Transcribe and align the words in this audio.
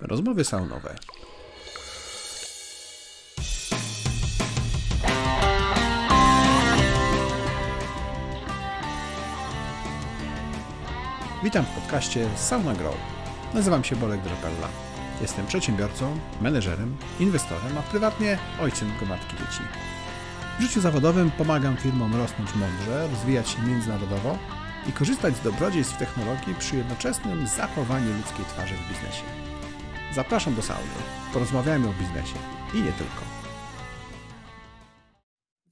Rozmowy 0.00 0.44
saunowe. 0.44 0.94
Witam 11.44 11.64
w 11.64 11.68
podcaście 11.68 12.28
Sauna 12.36 12.74
Grow. 12.74 12.94
Nazywam 13.54 13.84
się 13.84 13.96
Bolek 13.96 14.20
Drapella. 14.20 14.68
Jestem 15.20 15.46
przedsiębiorcą, 15.46 16.18
menedżerem, 16.40 16.96
inwestorem, 17.20 17.78
a 17.78 17.82
prywatnie 17.82 18.38
ojcem 18.60 18.92
gromadki 18.98 19.36
dzieci. 19.36 19.62
W 20.58 20.62
życiu 20.62 20.80
zawodowym 20.80 21.30
pomagam 21.30 21.76
firmom 21.76 22.16
rosnąć 22.16 22.54
mądrze, 22.54 23.08
rozwijać 23.08 23.48
się 23.48 23.62
międzynarodowo 23.62 24.38
i 24.88 24.92
korzystać 24.92 25.36
z 25.36 25.40
dobrodziejstw 25.40 25.98
technologii 25.98 26.54
przy 26.58 26.76
jednoczesnym 26.76 27.46
zachowaniu 27.46 28.16
ludzkiej 28.16 28.44
twarzy 28.44 28.74
w 28.74 28.88
biznesie. 28.88 29.53
Zapraszam 30.14 30.54
do 30.54 30.62
sauny. 30.62 30.88
Porozmawiajmy 31.32 31.88
o 31.88 31.92
biznesie 31.92 32.34
i 32.74 32.76
nie 32.76 32.92
tylko. 32.92 33.22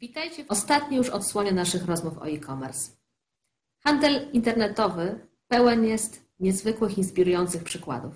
Witajcie 0.00 0.45
w 0.45 0.50
ostatniej 0.50 0.98
już 0.98 1.09
odsłonie 1.09 1.52
naszych 1.52 1.84
rozmów 1.87 2.19
o 2.19 2.28
e-commerce. 2.28 2.92
Handel 3.84 4.30
internetowy 4.33 5.27
pełen 5.48 5.84
jest 5.84 6.27
niezwykłych, 6.41 6.98
inspirujących 6.98 7.64
przykładów. 7.64 8.14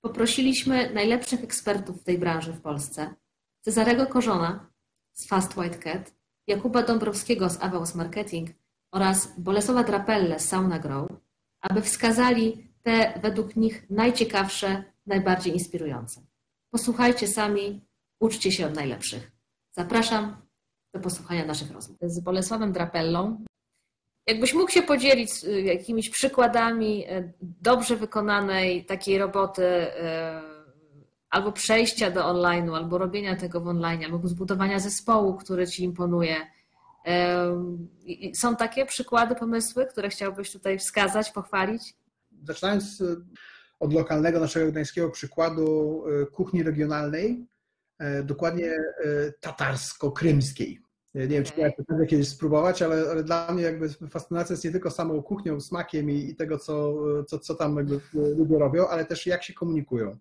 Poprosiliśmy 0.00 0.94
najlepszych 0.94 1.44
ekspertów 1.44 2.00
w 2.00 2.04
tej 2.04 2.18
branży 2.18 2.52
w 2.52 2.60
Polsce, 2.60 3.14
Cezarego 3.60 4.06
Korzona 4.06 4.70
z 5.12 5.26
Fast 5.26 5.56
White 5.56 5.78
Cat, 5.78 6.14
Jakuba 6.46 6.82
Dąbrowskiego 6.82 7.50
z 7.50 7.62
Avaus 7.62 7.94
Marketing 7.94 8.50
oraz 8.92 9.34
Bolesława 9.38 9.84
Drapelle 9.84 10.40
z 10.40 10.48
Sauna 10.48 10.78
Grow, 10.78 11.08
aby 11.60 11.82
wskazali 11.82 12.68
te 12.82 13.18
według 13.22 13.56
nich 13.56 13.90
najciekawsze, 13.90 14.95
najbardziej 15.06 15.52
inspirujące. 15.52 16.26
Posłuchajcie 16.70 17.28
sami, 17.28 17.86
uczcie 18.20 18.52
się 18.52 18.66
od 18.66 18.74
najlepszych. 18.74 19.32
Zapraszam 19.72 20.36
do 20.94 21.00
posłuchania 21.00 21.44
naszych 21.44 21.70
rozmów. 21.70 21.98
Z 22.02 22.20
Bolesławem 22.20 22.72
Drapellą. 22.72 23.44
Jakbyś 24.26 24.54
mógł 24.54 24.70
się 24.70 24.82
podzielić 24.82 25.30
y, 25.44 25.62
jakimiś 25.62 26.10
przykładami 26.10 27.10
y, 27.10 27.32
dobrze 27.40 27.96
wykonanej 27.96 28.84
takiej 28.84 29.18
roboty, 29.18 29.62
y, 29.62 29.90
albo 31.30 31.52
przejścia 31.52 32.10
do 32.10 32.20
online'u, 32.20 32.76
albo 32.76 32.98
robienia 32.98 33.36
tego 33.36 33.60
w 33.60 33.68
online, 33.68 34.04
albo 34.04 34.28
zbudowania 34.28 34.78
zespołu, 34.78 35.34
który 35.34 35.66
ci 35.66 35.84
imponuje. 35.84 36.36
Są 38.34 38.56
takie 38.56 38.86
przykłady, 38.86 39.34
pomysły, 39.34 39.86
które 39.86 40.08
chciałbyś 40.08 40.52
tutaj 40.52 40.78
wskazać, 40.78 41.30
pochwalić? 41.30 41.94
Zaczynając 42.42 43.02
od 43.80 43.92
lokalnego 43.92 44.40
naszego 44.40 44.70
gdańskiego 44.70 45.10
przykładu 45.10 46.04
kuchni 46.32 46.62
regionalnej, 46.62 47.46
dokładnie 48.24 48.72
tatarsko-krymskiej. 49.40 50.78
Nie 51.14 51.28
wiem, 51.28 51.44
czy 51.44 51.52
miałem 51.58 51.72
okay. 51.88 52.06
kiedyś 52.06 52.28
spróbować, 52.28 52.82
ale, 52.82 53.10
ale, 53.10 53.24
dla 53.24 53.52
mnie 53.52 53.62
jakby 53.62 53.88
fascynacja 53.88 54.52
jest 54.52 54.64
nie 54.64 54.70
tylko 54.70 54.90
samą 54.90 55.22
kuchnią, 55.22 55.60
smakiem 55.60 56.10
i, 56.10 56.14
i 56.14 56.36
tego, 56.36 56.58
co, 56.58 56.94
co, 57.24 57.38
co 57.38 57.54
tam 57.54 57.76
jakby 57.76 58.00
ludzie 58.12 58.58
robią, 58.58 58.88
ale 58.88 59.04
też 59.04 59.26
jak 59.26 59.42
się 59.42 59.54
komunikują. 59.54 60.16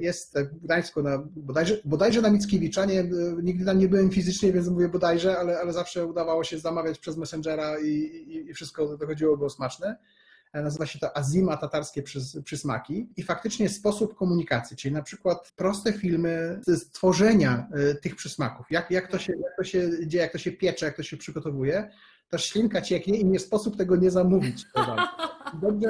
Jest 0.00 0.38
w 0.38 0.64
Gdańsku, 0.64 1.02
na, 1.02 1.22
bodajże, 1.36 1.78
bodajże 1.84 2.22
na 2.22 2.30
Mickiewicza, 2.30 2.84
nie, 2.84 3.10
nigdy 3.42 3.64
tam 3.64 3.78
nie 3.78 3.88
byłem 3.88 4.10
fizycznie, 4.10 4.52
więc 4.52 4.68
mówię 4.68 4.88
bodajże, 4.88 5.38
ale, 5.38 5.60
ale 5.60 5.72
zawsze 5.72 6.06
udawało 6.06 6.44
się 6.44 6.58
zamawiać 6.58 6.98
przez 6.98 7.16
Messengera 7.16 7.78
i, 7.78 7.88
i, 7.88 8.50
i 8.50 8.54
wszystko 8.54 8.96
dochodziło, 8.96 9.36
było 9.36 9.50
smaczne. 9.50 9.96
Nazywa 10.62 10.86
się 10.86 10.98
to 10.98 11.16
Azima 11.16 11.56
tatarskie 11.56 12.02
przysmaki 12.44 13.08
i 13.16 13.22
faktycznie 13.22 13.68
sposób 13.68 14.14
komunikacji, 14.14 14.76
czyli 14.76 14.94
na 14.94 15.02
przykład 15.02 15.52
proste 15.56 15.92
filmy 15.92 16.60
z 16.66 16.90
tworzenia 16.90 17.68
e, 17.72 17.94
tych 17.94 18.16
przysmaków, 18.16 18.66
jak, 18.70 18.90
jak, 18.90 19.10
to 19.10 19.18
się, 19.18 19.32
jak 19.32 19.56
to 19.56 19.64
się 19.64 19.90
dzieje, 20.06 20.22
jak 20.22 20.32
to 20.32 20.38
się 20.38 20.52
piecze, 20.52 20.86
jak 20.86 20.96
to 20.96 21.02
się 21.02 21.16
przygotowuje, 21.16 21.90
to 22.28 22.38
ślinka 22.38 22.82
cieknie 22.82 23.18
i 23.18 23.24
nie 23.24 23.38
sposób 23.38 23.76
tego 23.76 23.96
nie 23.96 24.10
zamówić. 24.10 24.64
Dobrze 25.62 25.88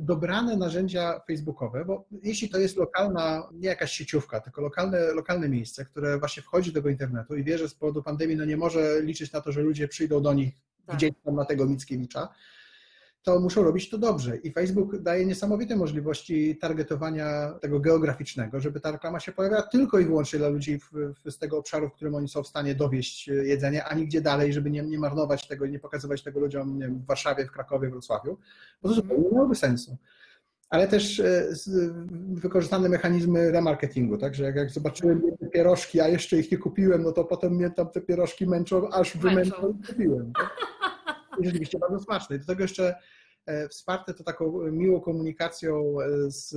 dobrane 0.00 0.56
narzędzia 0.56 1.20
facebookowe, 1.26 1.84
bo 1.84 2.04
jeśli 2.22 2.48
to 2.48 2.58
jest 2.58 2.76
lokalna, 2.76 3.48
nie 3.52 3.68
jakaś 3.68 3.92
sieciówka, 3.92 4.40
tylko 4.40 4.62
lokalne, 4.62 5.12
lokalne 5.12 5.48
miejsce, 5.48 5.84
które 5.84 6.18
właśnie 6.18 6.42
wchodzi 6.42 6.72
do 6.72 6.74
tego 6.74 6.88
internetu 6.88 7.36
i 7.36 7.44
wie, 7.44 7.58
że 7.58 7.68
z 7.68 7.74
powodu 7.74 8.02
pandemii 8.02 8.36
no 8.36 8.44
nie 8.44 8.56
może 8.56 9.02
liczyć 9.02 9.32
na 9.32 9.40
to, 9.40 9.52
że 9.52 9.60
ludzie 9.60 9.88
przyjdą 9.88 10.22
do 10.22 10.34
nich 10.34 10.54
tak. 10.86 10.96
gdzieś 10.96 11.10
tam 11.24 11.34
na 11.34 11.44
tego 11.44 11.66
Mickiewicza, 11.66 12.28
to 13.22 13.40
muszą 13.40 13.62
robić 13.62 13.90
to 13.90 13.98
dobrze. 13.98 14.36
I 14.36 14.52
Facebook 14.52 14.98
daje 14.98 15.26
niesamowite 15.26 15.76
możliwości 15.76 16.56
targetowania 16.56 17.52
tego 17.60 17.80
geograficznego, 17.80 18.60
żeby 18.60 18.80
ta 18.80 18.90
reklama 18.90 19.20
się 19.20 19.32
pojawiała 19.32 19.62
tylko 19.62 19.98
i 19.98 20.04
wyłącznie 20.04 20.38
dla 20.38 20.48
ludzi 20.48 20.78
w, 20.78 20.90
w, 21.24 21.30
z 21.30 21.38
tego 21.38 21.58
obszaru, 21.58 21.88
w 21.88 21.92
którym 21.92 22.14
oni 22.14 22.28
są 22.28 22.42
w 22.42 22.46
stanie 22.46 22.74
dowieść 22.74 23.28
jedzenie, 23.28 23.84
a 23.84 23.94
nigdzie 23.94 24.20
dalej, 24.20 24.52
żeby 24.52 24.70
nie, 24.70 24.82
nie 24.82 24.98
marnować 24.98 25.48
tego 25.48 25.64
i 25.64 25.70
nie 25.70 25.78
pokazywać 25.78 26.22
tego 26.22 26.40
ludziom 26.40 26.78
wiem, 26.78 26.98
w 26.98 27.06
Warszawie, 27.06 27.46
w 27.46 27.52
Krakowie, 27.52 27.88
w 27.88 27.92
Wrocławiu, 27.92 28.38
bo 28.82 28.88
to 28.88 28.94
zupełnie 28.94 29.24
nie 29.24 29.30
miałoby 29.34 29.54
sensu. 29.54 29.96
Ale 30.70 30.88
też 30.88 31.20
e, 31.20 31.48
wykorzystane 32.32 32.88
mechanizmy 32.88 33.50
remarketingu, 33.50 34.18
także 34.18 34.44
jak, 34.44 34.56
jak 34.56 34.70
zobaczyłem 34.70 35.22
te 35.40 35.46
pierożki, 35.46 36.00
a 36.00 36.08
jeszcze 36.08 36.36
ich 36.36 36.52
nie 36.52 36.58
kupiłem, 36.58 37.02
no 37.02 37.12
to 37.12 37.24
potem 37.24 37.54
mnie 37.54 37.70
tam 37.70 37.88
te 37.90 38.00
pierożki 38.00 38.46
męczą, 38.46 38.90
aż 38.90 39.16
wymęczą 39.16 39.78
i 39.82 39.86
kupiłem. 39.86 40.32
Tak? 40.32 40.79
I 41.40 41.46
rzeczywiście 41.46 41.78
bardzo 41.78 41.98
smaczne. 41.98 42.36
I 42.36 42.38
do 42.38 42.46
tego 42.46 42.62
jeszcze 42.62 42.94
e, 43.46 43.68
wsparte 43.68 44.14
to 44.14 44.24
taką 44.24 44.70
miłą 44.70 45.00
komunikacją 45.00 46.00
e, 46.00 46.30
z, 46.30 46.48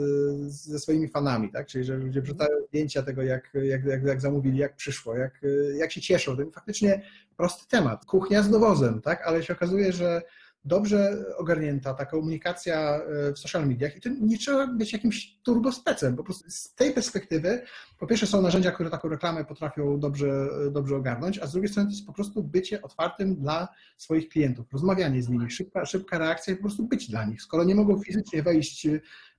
ze 0.51 0.79
swoimi 0.79 1.07
fanami, 1.07 1.51
tak? 1.51 1.67
Czyli 1.67 1.83
że 1.83 1.97
ludzie 1.97 2.21
wrzucają 2.21 2.51
zdjęcia 2.67 3.03
tego, 3.03 3.23
jak, 3.23 3.51
jak, 3.53 3.85
jak, 3.85 4.03
jak 4.03 4.21
zamówili, 4.21 4.57
jak 4.57 4.75
przyszło, 4.75 5.17
jak, 5.17 5.41
jak 5.75 5.91
się 5.91 6.01
cieszą. 6.01 6.37
To 6.37 6.51
faktycznie 6.51 7.01
prosty 7.37 7.67
temat. 7.69 8.05
Kuchnia 8.05 8.43
z 8.43 8.49
dowozem, 8.49 9.01
tak? 9.01 9.27
Ale 9.27 9.43
się 9.43 9.53
okazuje, 9.53 9.93
że 9.93 10.21
dobrze 10.65 11.25
ogarnięta 11.37 11.93
ta 11.93 12.05
komunikacja 12.05 12.95
e, 12.95 13.33
w 13.33 13.39
social 13.39 13.67
mediach 13.67 13.97
i 13.97 14.01
to 14.01 14.09
nie 14.21 14.37
trzeba 14.37 14.67
być 14.67 14.93
jakimś 14.93 15.39
turbospecem. 15.43 16.15
Po 16.15 16.23
prostu 16.23 16.49
z 16.49 16.73
tej 16.75 16.93
perspektywy, 16.93 17.61
po 17.99 18.07
pierwsze 18.07 18.27
są 18.27 18.41
narzędzia, 18.41 18.71
które 18.71 18.89
taką 18.89 19.09
reklamę 19.09 19.45
potrafią 19.45 19.99
dobrze, 19.99 20.47
dobrze 20.71 20.95
ogarnąć, 20.95 21.39
a 21.39 21.47
z 21.47 21.51
drugiej 21.51 21.69
strony 21.69 21.89
to 21.89 21.95
jest 21.95 22.05
po 22.05 22.13
prostu 22.13 22.43
bycie 22.43 22.81
otwartym 22.81 23.35
dla 23.35 23.67
swoich 23.97 24.29
klientów, 24.29 24.65
rozmawianie 24.73 25.23
z 25.23 25.29
nimi, 25.29 25.51
szybka, 25.51 25.85
szybka 25.85 26.17
reakcja 26.17 26.53
i 26.53 26.55
po 26.55 26.61
prostu 26.61 26.83
być 26.83 27.09
dla 27.09 27.25
nich. 27.25 27.41
Skoro 27.41 27.63
nie 27.63 27.75
mogą 27.75 27.99
fizycznie 27.99 28.43
wejść 28.43 28.87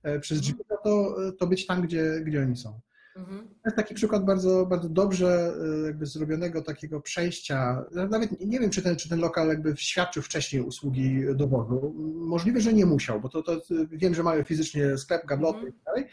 e, 0.03 0.19
przez 0.19 0.41
drzwi, 0.41 0.59
no 0.69 0.77
to, 0.83 1.15
to 1.39 1.47
być 1.47 1.65
tam, 1.65 1.81
gdzie, 1.81 2.21
gdzie 2.25 2.41
oni 2.41 2.57
są. 2.57 2.79
Mhm. 3.15 3.47
To 3.47 3.61
jest 3.65 3.75
taki 3.75 3.93
przykład 3.93 4.25
bardzo, 4.25 4.65
bardzo 4.65 4.89
dobrze 4.89 5.53
y, 5.83 5.85
jakby 5.85 6.05
zrobionego 6.05 6.61
takiego 6.61 7.01
przejścia. 7.01 7.85
Nawet 7.91 8.45
nie 8.45 8.59
wiem, 8.59 8.69
czy 8.69 8.81
ten, 8.81 8.95
czy 8.95 9.09
ten 9.09 9.19
lokal 9.19 9.47
jakby 9.47 9.73
świadczył 9.77 10.23
wcześniej 10.23 10.61
usługi 10.61 11.23
dowozu. 11.35 11.93
Możliwe, 12.15 12.61
że 12.61 12.73
nie 12.73 12.85
musiał, 12.85 13.21
bo 13.21 13.29
to, 13.29 13.43
to 13.43 13.61
wiem, 13.91 14.13
że 14.13 14.23
mają 14.23 14.43
fizycznie 14.43 14.97
sklep, 14.97 15.25
gabloty 15.25 15.57
mhm. 15.57 15.69
i 15.69 15.73
tak 15.73 15.83
dalej. 15.85 16.09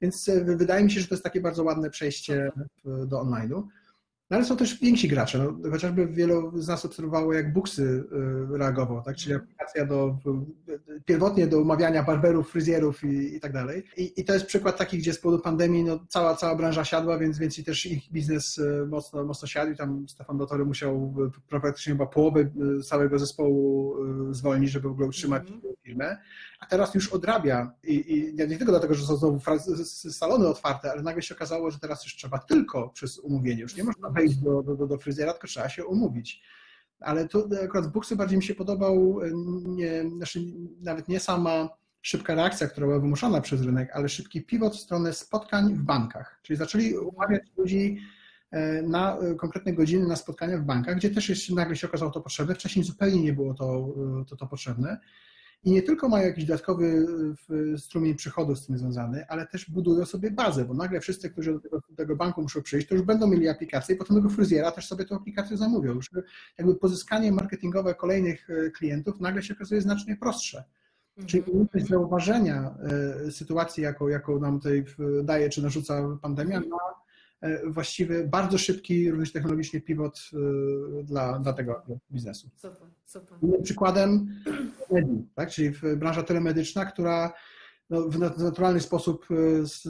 Więc 0.00 0.28
y, 0.28 0.44
wydaje 0.44 0.84
mi 0.84 0.90
się, 0.90 1.00
że 1.00 1.06
to 1.06 1.14
jest 1.14 1.24
takie 1.24 1.40
bardzo 1.40 1.64
ładne 1.64 1.90
przejście 1.90 2.52
do 2.84 3.24
online'u. 3.24 3.62
No 4.30 4.36
ale 4.36 4.46
są 4.46 4.56
też 4.56 4.80
więksi 4.80 5.08
gracze. 5.08 5.38
No, 5.38 5.70
chociażby 5.70 6.06
wielu 6.06 6.52
z 6.62 6.68
nas 6.68 6.84
obserwowało, 6.84 7.32
jak 7.32 7.52
Buksy 7.52 7.82
y, 7.82 8.58
reagował, 8.58 9.02
tak? 9.02 9.16
czyli 9.16 9.34
aplikacja 9.34 9.86
do, 9.86 10.18
pierwotnie 11.04 11.46
do 11.46 11.60
umawiania 11.60 12.02
barberów, 12.02 12.50
fryzjerów 12.50 13.04
i, 13.04 13.36
i 13.36 13.40
tak 13.40 13.52
dalej. 13.52 13.84
I, 13.96 14.20
I, 14.20 14.24
to 14.24 14.32
jest 14.32 14.46
przykład 14.46 14.76
taki, 14.78 14.98
gdzie 14.98 15.12
z 15.12 15.18
powodu 15.18 15.42
pandemii 15.42 15.84
no, 15.84 16.06
cała, 16.08 16.36
cała 16.36 16.54
branża 16.54 16.84
siadła, 16.84 17.18
więc, 17.18 17.38
więc 17.38 17.58
i 17.58 17.64
też 17.64 17.86
ich 17.86 18.12
biznes 18.12 18.58
y, 18.58 18.86
mocno, 18.88 19.24
mocno 19.24 19.48
siadł 19.48 19.72
i 19.72 19.76
tam 19.76 20.08
Stefan 20.08 20.38
Dotory 20.38 20.64
musiał 20.64 21.14
praktycznie 21.48 21.92
chyba 21.92 22.06
połowę 22.06 22.40
y, 22.40 22.82
całego 22.82 23.18
zespołu 23.18 23.94
zwolnić, 24.30 24.70
żeby 24.70 24.88
w 24.88 24.92
ogóle 24.92 25.08
utrzymać 25.08 25.48
mm 25.48 25.60
-hmm. 25.60 25.74
firmę. 25.82 26.16
A 26.60 26.66
teraz 26.66 26.94
już 26.94 27.12
odrabia 27.12 27.74
i, 27.84 28.14
i 28.18 28.34
nie 28.34 28.56
tylko 28.56 28.72
dlatego, 28.72 28.94
że 28.94 29.06
są 29.06 29.16
znowu 29.16 29.40
salony 30.10 30.48
otwarte, 30.48 30.92
ale 30.92 31.02
nagle 31.02 31.22
się 31.22 31.34
okazało, 31.34 31.70
że 31.70 31.78
teraz 31.78 32.04
już 32.04 32.16
trzeba 32.16 32.38
tylko 32.38 32.88
przez 32.88 33.18
umówienie, 33.18 33.62
już 33.62 33.76
nie 33.76 33.84
można 33.84 34.10
wejść 34.10 34.36
do, 34.36 34.62
do, 34.62 34.86
do 34.86 34.98
fryzjera, 34.98 35.32
tylko 35.32 35.46
trzeba 35.46 35.68
się 35.68 35.84
umówić. 35.84 36.42
Ale 37.00 37.28
tu 37.28 37.48
akurat 37.64 37.84
z 37.84 37.88
Buksy 37.88 38.16
bardziej 38.16 38.38
mi 38.38 38.44
się 38.44 38.54
podobał 38.54 39.20
e, 39.22 39.30
nie, 39.66 40.10
znaczy 40.16 40.40
nawet 40.80 41.08
nie 41.08 41.20
sama 41.20 41.68
szybka 42.02 42.34
reakcja, 42.34 42.68
która 42.68 42.86
była 42.86 42.98
wymuszona 42.98 43.40
przez 43.40 43.62
rynek, 43.62 43.90
ale 43.92 44.08
szybki 44.08 44.42
pivot 44.42 44.76
w 44.76 44.80
stronę 44.80 45.12
spotkań 45.12 45.74
w 45.74 45.82
bankach. 45.82 46.40
Czyli 46.42 46.56
zaczęli 46.56 46.94
umawiać 46.98 47.42
ludzi 47.56 47.98
e, 48.50 48.82
na 48.82 49.18
e, 49.18 49.34
konkretne 49.34 49.72
godziny 49.72 50.06
na 50.06 50.16
spotkania 50.16 50.58
w 50.58 50.64
bankach, 50.64 50.96
gdzie 50.96 51.10
też 51.10 51.28
jest, 51.28 51.50
nagle 51.50 51.76
się 51.76 51.86
okazało 51.86 52.10
to 52.10 52.20
potrzebne. 52.20 52.54
Wcześniej 52.54 52.84
zupełnie 52.84 53.22
nie 53.22 53.32
było 53.32 53.54
to, 53.54 53.94
to, 54.28 54.36
to 54.36 54.46
potrzebne 54.46 55.00
i 55.64 55.70
nie 55.70 55.82
tylko 55.82 56.08
mają 56.08 56.26
jakiś 56.26 56.44
dodatkowy 56.44 57.06
strumień 57.76 58.14
przychodów 58.14 58.58
z 58.58 58.66
tym 58.66 58.78
związany, 58.78 59.24
ale 59.28 59.46
też 59.46 59.70
budują 59.70 60.04
sobie 60.04 60.30
bazę, 60.30 60.64
bo 60.64 60.74
nagle 60.74 61.00
wszyscy, 61.00 61.30
którzy 61.30 61.52
do 61.52 61.60
tego, 61.60 61.80
do 61.90 61.96
tego, 61.96 62.16
banku 62.16 62.42
muszą 62.42 62.62
przyjść, 62.62 62.88
to 62.88 62.94
już 62.94 63.04
będą 63.04 63.26
mieli 63.26 63.48
aplikację 63.48 63.94
i 63.94 63.98
potem 63.98 64.16
tego 64.16 64.28
fryzjera 64.28 64.72
też 64.72 64.88
sobie 64.88 65.04
tę 65.04 65.14
aplikację 65.14 65.56
zamówią. 65.56 65.94
Już 65.94 66.10
jakby 66.58 66.74
pozyskanie 66.74 67.32
marketingowe 67.32 67.94
kolejnych 67.94 68.50
e, 68.50 68.70
klientów 68.70 69.20
nagle 69.20 69.42
się 69.42 69.54
okazuje 69.54 69.80
znacznie 69.80 70.16
prostsze. 70.16 70.64
Czyli 71.26 71.38
Mhm. 71.38 71.50
umiejętność 71.50 71.86
zauważenia 71.86 72.74
e, 73.26 73.30
sytuacji, 73.30 73.82
jaką, 73.82 74.08
jaką 74.08 74.38
nam 74.38 74.58
tutaj 74.58 74.84
daje 75.24 75.48
czy 75.48 75.62
narzuca 75.62 76.18
pandemia, 76.22 76.60
na 76.60 76.66
e, 76.66 77.09
właściwy, 77.66 78.28
bardzo 78.28 78.58
szybki, 78.58 79.10
również 79.10 79.32
technologicznie 79.32 79.80
pivot 79.80 80.30
e, 81.00 81.04
dla, 81.04 81.38
dla 81.38 81.52
tego 81.52 81.82
biznesu. 82.10 82.50
Super, 82.56 82.88
super. 83.04 83.38
Innym 83.42 83.62
przykładem 83.62 84.34
tak? 85.34 85.50
czyli 85.50 85.70
branża 85.96 86.22
telemedyczna, 86.22 86.84
która 86.84 87.32
no, 87.90 88.00
w 88.02 88.18
nat- 88.18 88.38
naturalny 88.38 88.80
sposób 88.80 89.26
e, 89.30 89.66
z, 89.66 89.82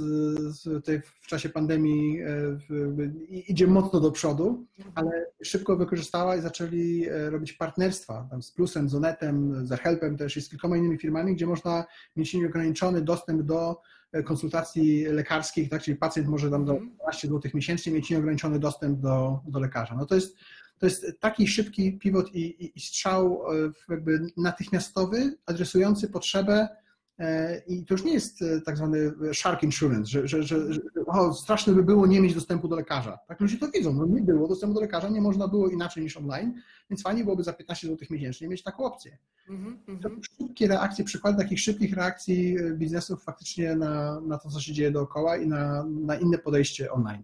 z 0.61 0.85
tej, 0.85 1.01
w 1.01 1.27
czasie 1.27 1.49
pandemii 1.49 2.21
e, 2.21 2.27
w- 2.71 3.13
idzie 3.31 3.67
mocno 3.67 4.01
do 4.01 4.11
przodu, 4.11 4.67
ale 4.95 5.27
szybko 5.43 5.77
wykorzystała 5.77 6.37
i 6.37 6.41
zaczęli 6.41 7.07
e, 7.09 7.31
robić 7.31 7.53
partnerstwa 7.53 8.29
z 8.41 8.53
Plusem, 8.53 8.89
z 8.89 8.95
Onetem, 8.95 9.67
z 9.67 9.81
Helpem 9.81 10.17
też 10.17 10.37
i 10.37 10.41
z 10.43 10.49
kilkoma 10.49 10.77
innymi 10.77 10.99
firmami, 10.99 11.35
gdzie 11.35 11.47
można 11.47 11.85
mieć 12.17 12.35
nieograniczony 12.35 13.03
dostęp 13.03 13.43
do 13.43 13.81
konsultacji 14.25 15.05
lekarskich, 15.05 15.69
tak? 15.71 15.83
czyli 15.83 15.97
pacjent 15.97 16.29
może 16.29 16.51
tam 16.51 16.65
do 16.65 16.73
Mhm. 16.73 16.97
12 16.97 17.29
zł 17.29 17.51
miesięcznie 17.55 17.93
mieć 17.93 18.11
nieograniczony 18.11 18.59
dostęp 18.59 19.01
do, 19.01 19.41
do 19.49 19.61
lekarza. 19.61 19.95
No 19.97 20.07
to 20.07 20.15
jest, 20.15 20.37
to 20.79 20.87
jest 20.87 21.07
taki 21.21 21.49
szybki 21.49 21.99
pivot 21.99 22.35
i, 22.35 22.41
i, 22.65 22.73
i 22.79 22.81
strzał 22.81 23.43
natychmiastowy, 24.37 25.37
adresujący 25.47 26.09
potrzebę 26.09 26.69
i 27.67 27.85
to 27.85 27.95
już 27.95 28.05
nie 28.05 28.13
jest 28.13 28.43
e, 28.43 28.61
tak 28.61 28.77
zwany 28.77 29.13
shark 29.33 29.63
insurance, 29.63 30.05
że, 30.11 30.29
że, 30.29 30.43
że, 30.43 30.73
że 30.73 30.81
o, 31.07 31.33
straszne 31.35 31.73
by 31.73 31.83
było 31.83 32.07
nie 32.07 32.21
mieć 32.21 32.35
dostępu 32.35 32.69
do 32.69 32.77
lekarza. 32.77 33.19
Tak 33.29 33.41
ludzie 33.41 33.59
to 33.59 33.69
widzą, 33.71 33.93
no 33.93 34.07
nie 34.07 34.23
było 34.23 34.49
dostępu 34.49 34.75
do 34.75 34.81
lekarza, 34.81 35.09
nie 35.09 35.21
można 35.21 35.49
było 35.49 35.69
inaczej 35.69 36.03
niż 36.03 36.17
online, 36.17 36.55
więc 36.91 37.03
fajnie 37.03 37.25
byłoby 37.25 37.43
za 37.43 37.53
15 37.53 37.87
zł 37.87 38.07
miesięcznie 38.11 38.49
mieć 38.49 38.63
taką 38.63 38.85
opcję. 38.85 39.19
Mhm, 39.49 39.79
To 39.87 39.93
mhm. 40.09 40.21
szybkie 40.39 40.69
reakcje, 40.69 41.05
przykład 41.05 41.37
takich 41.39 41.61
szybkich 41.61 41.95
reakcji 41.95 42.57
e, 42.59 42.71
biznesów 42.75 43.23
faktycznie 43.25 43.75
na, 43.77 44.21
na 44.21 44.39
to, 44.39 44.51
co 44.51 44.61
się 44.61 44.73
dzieje 44.73 44.91
dookoła 44.91 45.37
i 45.37 45.47
na, 45.47 45.85
na 45.85 46.17
inne 46.17 46.39
podejście 46.39 46.93
online. 46.93 47.23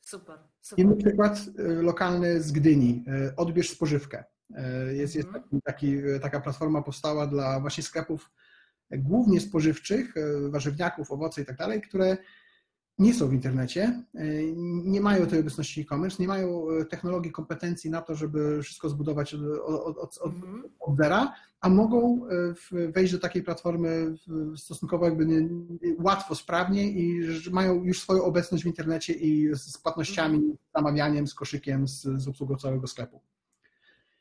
Super, 0.00 0.38
super. 0.60 0.84
Inny 0.84 0.96
przykład 0.96 1.40
e, 1.58 1.62
lokalny 1.82 2.42
z 2.42 2.52
Gdyni. 2.52 3.04
e, 3.08 3.36
Odbierz 3.36 3.70
spożywkę. 3.70 4.24
E, 4.54 4.94
Jest, 4.94 5.14
jest 5.14 5.28
Mhm. 5.28 5.44
taki, 5.44 5.62
taki, 5.62 5.96
taka 6.22 6.40
platforma 6.40 6.82
powstała 6.82 7.26
dla 7.26 7.60
właśnie 7.60 7.82
sklepów 7.84 8.30
e, 8.30 8.45
głównie 8.90 9.40
spożywczych, 9.40 10.16
e, 10.16 10.50
warzywniaków, 10.50 11.10
owoce 11.10 11.42
i 11.42 11.44
tak 11.44 11.56
dalej, 11.56 11.80
które 11.80 12.16
nie 12.98 13.14
są 13.14 13.28
w 13.28 13.32
internecie, 13.32 14.02
e, 14.14 14.24
nie 14.84 15.00
mają 15.00 15.26
tej 15.26 15.40
obecności 15.40 15.80
e-commerce, 15.80 16.16
nie 16.20 16.28
mają 16.28 16.70
e, 16.70 16.84
technologii, 16.84 17.32
kompetencji 17.32 17.90
na 17.90 18.02
to, 18.02 18.14
żeby 18.14 18.62
wszystko 18.62 18.88
zbudować 18.88 19.34
od, 19.34 19.40
od, 19.66 19.98
od, 19.98 20.18
od, 20.18 20.34
Mhm. 20.34 20.62
od 20.80 20.96
zera, 20.96 21.32
a 21.60 21.68
mogą 21.68 22.20
wejść 22.70 23.12
do 23.12 23.18
takiej 23.18 23.42
platformy 23.42 24.14
stosunkowo 24.56 25.04
jakby 25.04 25.26
nie, 25.26 25.48
łatwo, 25.98 26.34
sprawnie 26.34 26.90
i 26.90 27.20
mają 27.52 27.84
już 27.84 28.00
swoją 28.00 28.24
obecność 28.24 28.64
w 28.64 28.66
internecie 28.66 29.12
i 29.12 29.54
z 29.54 29.62
z 29.62 29.78
płatnościami, 29.78 30.38
z 30.38 30.72
zamawianiem, 30.76 31.26
z 31.26 31.34
koszykiem, 31.34 31.88
z, 31.88 32.02
z 32.02 32.28
obsługą 32.28 32.56
całego 32.56 32.86
sklepu. 32.86 33.20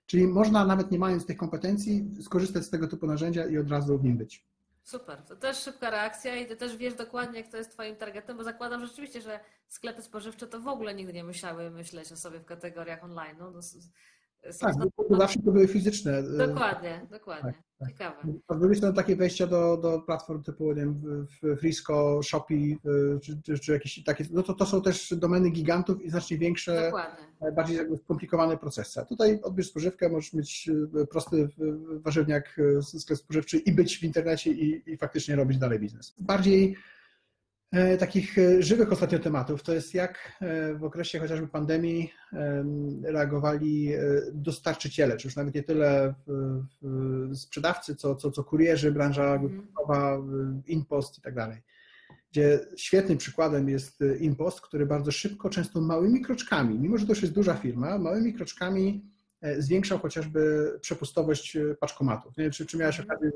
Czyli 0.05 0.27
można 0.27 0.65
nawet 0.65 0.91
nie 0.91 0.99
mając 0.99 1.25
tych 1.25 1.37
kompetencji 1.37 2.11
skorzystać 2.21 2.65
z 2.65 2.69
tego 2.69 2.87
typu 2.87 3.07
narzędzia 3.07 3.47
i 3.47 3.57
od 3.57 3.69
razu 3.69 3.97
w 3.97 4.03
nim 4.03 4.17
być. 4.17 4.45
Super, 4.85 5.21
to 5.21 5.35
też 5.35 5.57
szybka 5.57 5.89
reakcja 5.89 6.35
i 6.35 6.47
ty 6.47 6.55
też 6.55 6.77
wiesz 6.77 6.93
dokładnie, 6.93 7.43
kto 7.43 7.57
jest 7.57 7.71
twoim 7.71 7.95
targetem, 7.95 8.37
bo 8.37 8.43
zakładam 8.43 8.81
że 8.81 8.87
rzeczywiście, 8.87 9.21
że 9.21 9.39
sklepy 9.67 10.01
spożywcze 10.01 10.47
to 10.47 10.59
w 10.59 10.67
ogóle 10.67 10.95
nigdy 10.95 11.13
nie 11.13 11.23
musiały 11.23 11.71
myśleć 11.71 12.11
o 12.11 12.15
sobie 12.15 12.39
w 12.39 12.45
kategoriach 12.45 13.03
online. 13.03 13.35
No, 13.39 13.51
Tak, 14.59 14.75
bo 15.09 15.17
zawsze 15.17 15.39
to 15.41 15.51
były 15.51 15.67
fizyczne. 15.67 16.17
e, 16.17 16.47
Dokładnie, 16.47 17.07
dokładnie. 17.11 17.53
tak. 17.79 17.89
Ciekawe. 17.89 18.17
A 18.47 18.55
z 18.55 18.59
drugiej 18.59 18.77
strony 18.77 18.95
takie 18.95 19.15
wejścia 19.15 19.47
do, 19.47 19.77
do 19.77 19.99
platform 19.99 20.43
typu 20.43 20.67
nie 20.67 20.75
wiem, 20.75 21.27
Frisco, 21.59 22.23
Shopee, 22.23 22.77
y, 22.85 23.19
czy, 23.19 23.41
czy, 23.45 23.59
czy 23.59 23.71
jakieś 23.71 24.03
takie, 24.03 24.25
no 24.31 24.43
to, 24.43 24.53
to 24.53 24.65
są 24.65 24.81
też 24.81 25.13
domeny 25.17 25.49
gigantów 25.49 26.01
i 26.01 26.09
znacznie 26.09 26.37
większe, 26.37 26.81
Dokładnie. 26.85 27.51
bardziej 27.51 27.77
jakby 27.77 27.97
skomplikowane 27.97 28.57
procesy. 28.57 29.01
A 29.01 29.05
tutaj 29.05 29.39
odbierz 29.41 29.67
spożywkę, 29.69 30.09
możesz 30.09 30.33
mieć 30.33 30.69
prosty 31.09 31.49
warzywniak, 31.89 32.55
sklep 32.81 33.19
spożywczy 33.19 33.57
i 33.57 33.71
być 33.71 33.97
w 33.99 34.03
internecie 34.03 34.51
i, 34.51 34.91
i 34.91 34.97
faktycznie 34.97 35.35
robić 35.35 35.57
dalej 35.57 35.79
biznes. 35.79 36.15
Bardziej 36.19 36.71
e, 36.71 36.75
takich 37.99 38.37
e, 38.37 38.63
żywych 38.63 38.91
ostatnio 38.91 39.19
tematów 39.19 39.63
to 39.63 39.73
jest 39.73 39.93
jak 39.93 40.37
e, 40.41 40.73
w 40.73 40.83
okresie 40.83 41.19
chociażby 41.19 41.47
pandemii 41.47 42.11
em, 42.33 43.05
reagowali 43.05 43.93
e, 43.93 43.99
dostarczyciele, 44.33 45.17
czy 45.17 45.27
już 45.27 45.35
nawet 45.35 45.55
nie 45.55 45.63
tyle 45.63 46.13
sprzedawcy, 47.33 47.95
co, 47.95 48.15
co, 48.15 48.31
co 48.31 48.43
kurierzy, 48.43 48.91
branża 48.91 49.33
Mhm. 49.33 49.41
gotówkowa, 49.41 50.17
InPost 50.67 51.17
i 51.17 51.21
tak 51.21 51.35
dalej. 51.35 51.57
Gdzie 52.31 52.59
świetnym 52.77 53.17
przykładem 53.17 53.69
jest 53.69 54.03
InPost, 54.19 54.61
który 54.61 54.85
bardzo 54.85 55.11
szybko, 55.11 55.49
często 55.49 55.81
małymi 55.81 56.21
kroczkami, 56.21 56.79
mimo 56.79 56.97
że 56.97 57.05
to 57.05 57.11
już 57.11 57.21
jest 57.21 57.33
duża 57.33 57.53
firma, 57.53 57.97
małymi 57.97 58.33
kroczkami 58.33 59.01
e, 59.11 59.14
zwiększał 59.57 59.99
chociażby 59.99 60.71
przepustowość 60.81 61.55
e, 61.55 61.75
paczkomatów. 61.75 62.37
Nie 62.37 62.43
wiem, 62.43 62.51
czy, 62.51 62.65
czy 62.65 62.77
miałeś 62.77 62.99
Mhm. 62.99 63.17
okazję 63.19 63.31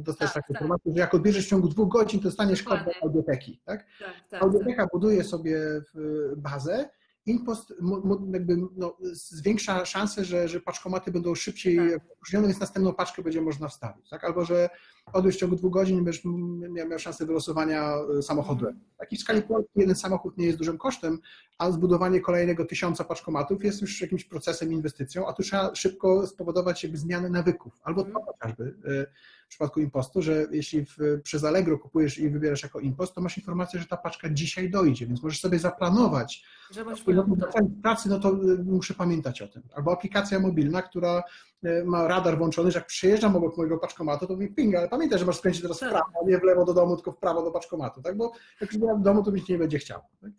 dostać 0.00 0.28
Tak, 0.32 0.34
taką 0.34 0.46
tak. 0.46 0.50
informację, 0.62 0.92
że 0.94 1.00
jak 1.00 1.14
odbierzesz 1.14 1.46
w 1.46 1.48
ciągu 1.48 1.68
dwóch 1.68 1.88
godzin, 1.88 2.20
to 2.20 2.24
dostaniesz 2.24 2.62
kod 2.62 2.84
do 2.84 2.90
audioteki. 3.02 3.60
Tak? 3.64 3.78
Tak, 3.98 4.08
tak, 4.08 4.28
tak. 4.30 4.42
Audioteka 4.42 4.86
buduje 4.92 5.24
sobie 5.24 5.58
w- 5.94 6.32
bazę, 6.36 6.88
InPost 7.26 7.74
mu- 7.80 8.30
jakby 8.32 8.56
no, 8.76 8.96
zwiększa 9.12 9.84
szansę, 9.84 10.24
że, 10.24 10.48
że 10.48 10.60
paczkomaty 10.60 11.10
będą 11.12 11.34
szybciej 11.34 11.76
Tak. 11.76 12.00
opróżnione, 12.14 12.46
więc 12.48 12.60
następną 12.60 12.94
paczkę 12.94 13.22
będzie 13.22 13.40
można 13.40 13.68
wstawić. 13.68 14.08
Tak? 14.08 14.24
Albo, 14.24 14.44
że 14.44 14.70
odbyć 15.12 15.34
w 15.36 15.38
ciągu 15.38 15.56
dwóch 15.56 15.72
godzin 15.72 16.04
będziesz 16.04 16.24
miał, 16.24 16.88
miał 16.88 16.98
szansę 16.98 17.26
wylosowania 17.26 17.94
e, 18.18 18.22
samochodu. 18.22 18.66
Mhm. 18.66 18.84
W 18.94 18.96
takiej 18.98 19.18
skali 19.18 19.42
Polski 19.42 19.70
jeden 19.76 19.94
samochód 19.96 20.38
nie 20.38 20.46
jest 20.46 20.58
dużym 20.58 20.78
kosztem, 20.78 21.18
a 21.58 21.70
zbudowanie 21.70 22.20
kolejnego 22.20 22.64
tysiąca 22.64 23.04
paczkomatów 23.04 23.64
jest 23.64 23.80
już 23.82 24.00
jakimś 24.00 24.24
procesem, 24.24 24.72
inwestycją, 24.72 25.26
a 25.26 25.32
tu 25.32 25.42
trzeba 25.42 25.74
szybko 25.74 26.26
spowodować 26.26 26.82
jakby 26.82 26.98
zmianę 26.98 27.30
nawyków. 27.30 27.80
Albo 27.82 28.00
Mhm. 28.06 28.24
to 28.26 28.32
chociażby 28.32 28.64
e, 28.84 29.06
w 29.44 29.48
przypadku 29.48 29.80
impostu, 29.80 30.22
że 30.22 30.46
jeśli 30.50 30.84
w, 30.86 30.96
przez 31.22 31.44
Allegro 31.44 31.78
kupujesz 31.78 32.18
i 32.18 32.30
wybierasz 32.30 32.62
jako 32.62 32.80
impost, 32.80 33.14
to 33.14 33.20
masz 33.20 33.36
informację, 33.38 33.80
że 33.80 33.86
ta 33.86 33.96
paczka 33.96 34.28
dzisiaj 34.30 34.70
dojdzie, 34.70 35.06
więc 35.06 35.22
możesz 35.22 35.40
sobie 35.40 35.58
zaplanować. 35.58 36.44
Że 36.70 36.84
masz 36.84 37.02
No, 37.14 37.26
to 37.40 37.58
pracy, 37.82 38.08
no 38.08 38.20
to 38.20 38.28
y, 38.28 38.64
muszę 38.64 38.94
pamiętać 38.94 39.42
o 39.42 39.48
tym. 39.48 39.62
Albo 39.74 39.92
aplikacja 39.92 40.40
mobilna, 40.40 40.82
która 40.82 41.22
y, 41.64 41.84
ma 41.84 42.08
radar 42.08 42.38
włączony, 42.38 42.70
że 42.70 42.78
jak 42.78 42.86
przyjeżdżam 42.88 43.36
obok 43.36 43.56
mojego 43.56 43.78
paczkomatu, 43.78 44.26
to 44.26 44.36
mi 44.36 44.48
pinga, 44.48 44.78
ale 44.78 44.88
pamiętaj, 44.88 45.18
że 45.18 45.24
masz 45.26 45.36
skręcić 45.36 45.62
teraz 45.62 45.76
w 45.76 45.80
Tak. 45.80 45.90
prawo, 45.90 46.26
nie 46.26 46.38
w 46.38 46.42
lewo 46.42 46.64
do 46.64 46.74
domu, 46.74 46.96
tylko 46.96 47.12
w 47.12 47.18
prawo 47.18 47.42
do 47.42 47.50
paczkomatu, 47.50 48.02
tak? 48.02 48.16
Bo 48.16 48.32
jak 48.60 48.72
już 48.72 48.82
w 48.82 49.02
domu, 49.02 49.22
to 49.22 49.32
mi 49.32 49.40
się 49.40 49.52
nie 49.52 49.58
będzie 49.58 49.78
chciał. 49.78 50.00
Tak? 50.20 50.30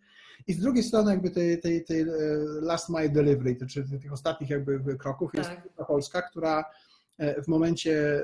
I 0.48 0.54
z 0.54 0.60
drugiej 0.60 0.84
strony 0.84 1.12
jakby 1.12 1.32
tej, 1.32 1.62
tej, 1.62 1.86
tej 1.86 2.02
e, 2.02 2.06
last 2.62 2.90
mile 2.90 3.10
delivery, 3.10 3.56
to 3.56 3.66
czy 3.66 3.84
tych 4.02 4.14
ostatnich 4.14 4.50
jakby 4.50 4.98
kroków 4.98 5.32
jest 5.34 5.50
Tak. 5.50 5.64
firma 5.64 5.86
Polska, 5.86 6.22
która 6.22 6.66
w 7.20 7.48
momencie 7.48 8.24